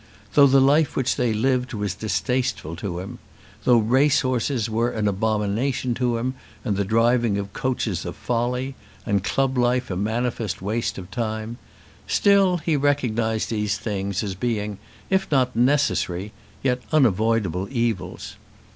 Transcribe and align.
Though 0.33 0.47
the 0.47 0.59
life 0.59 0.95
which 0.95 1.15
they 1.15 1.31
lived 1.31 1.75
was 1.75 1.93
distasteful 1.93 2.75
to 2.77 2.97
him, 2.97 3.19
though 3.65 3.77
racehorses 3.77 4.67
were 4.67 4.89
an 4.89 5.07
abomination 5.07 5.93
to 5.93 6.17
him, 6.17 6.33
and 6.65 6.75
the 6.75 6.83
driving 6.83 7.37
of 7.37 7.53
coaches 7.53 8.03
a 8.03 8.11
folly, 8.11 8.73
and 9.05 9.23
club 9.23 9.59
life 9.59 9.91
a 9.91 9.95
manifest 9.95 10.59
waste 10.59 10.97
of 10.97 11.11
time, 11.11 11.59
still 12.07 12.57
he 12.57 12.75
recognised 12.75 13.51
these 13.51 13.77
things 13.77 14.23
as 14.23 14.33
being, 14.33 14.79
if 15.11 15.29
not 15.29 15.55
necessary, 15.55 16.33
yet 16.63 16.81
unavoidable 16.91 17.67
evils. 17.69 18.37